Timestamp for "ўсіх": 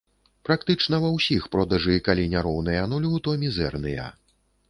1.17-1.43